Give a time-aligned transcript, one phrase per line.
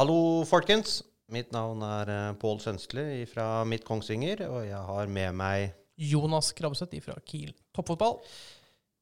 [0.00, 1.02] Hallo, folkens.
[1.28, 6.54] Mitt navn er eh, Pål Sønstli fra Midt Kongsvinger, og jeg har med meg Jonas
[6.56, 8.14] Krabbeseth fra Kiel toppfotball.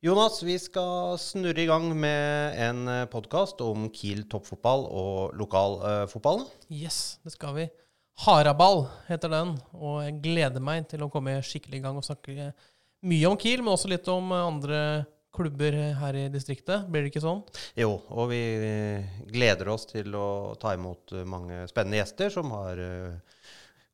[0.02, 6.48] Jonas, vi skal snurre i gang med en podkast om Kiel toppfotball og lokalfotballen.
[6.66, 7.68] Yes, det skal vi.
[8.24, 12.50] Haraball heter den, og jeg gleder meg til å komme skikkelig i gang og snakke
[13.06, 14.82] mye om Kiel, men også litt om andre
[15.38, 16.88] klubber her i distriktet.
[16.90, 17.44] Blir det ikke sånn?
[17.78, 18.42] Jo, og vi
[19.30, 20.28] gleder oss til å
[20.60, 23.36] ta imot mange spennende gjester som har eh,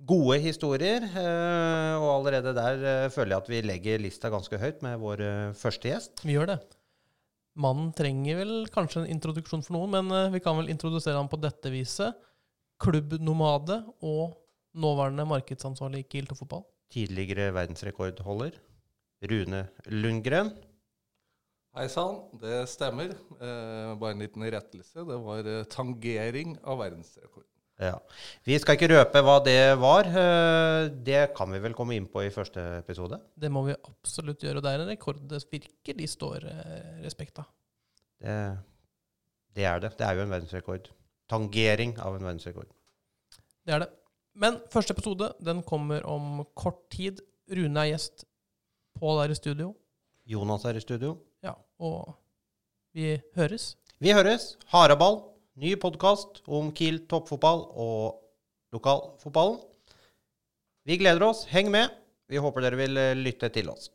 [0.04, 1.04] gode historier.
[1.04, 5.22] eh, Og allerede der eh, føler jeg at vi legger lista ganske høyt med vår
[5.28, 6.24] eh, første gjest.
[6.26, 6.58] Vi gjør det.
[7.54, 11.28] Mannen trenger vel kanskje en introduksjon for noen, men eh, vi kan vel introdusere ham
[11.30, 12.16] på dette viset.
[12.82, 14.34] Klubbnomade og
[14.74, 16.64] nåværende markedsansvarlig i Kiel fotball.
[16.90, 18.56] Tidligere verdensrekordholder
[19.30, 19.60] Rune
[19.94, 20.50] Lundgren.
[21.74, 23.10] Hei sann, det stemmer.
[23.34, 25.02] Eh, bare en liten rettelse.
[25.08, 27.46] Det var eh, tangering av verdensrekord.
[27.82, 27.96] Ja.
[28.46, 30.06] Vi skal ikke røpe hva det var.
[30.06, 33.18] eh, Det kan vi vel komme inn på i første episode.
[33.34, 34.60] Det må vi absolutt gjøre.
[34.60, 37.50] og Det er en rekord det virkelig står eh, respekt av.
[38.22, 38.38] Det,
[39.58, 39.92] det er det.
[39.98, 40.92] Det er jo en verdensrekord.
[41.28, 42.70] Tangering av en verdensrekord.
[43.66, 43.90] Det er det.
[44.38, 47.18] Men første episode den kommer om kort tid.
[47.50, 48.28] Rune er gjest.
[48.94, 49.72] Pål er i studio.
[50.30, 51.16] Jonas er i studio.
[51.82, 52.14] Og
[52.94, 53.74] vi høres.
[53.98, 54.54] Vi høres.
[54.70, 55.22] Haraball.
[55.58, 58.20] Ny podkast om Kiel toppfotball og
[58.74, 59.60] lokalfotballen.
[60.86, 61.44] Vi gleder oss.
[61.50, 61.90] Heng med.
[62.30, 63.90] Vi håper dere vil eh, lytte til oss.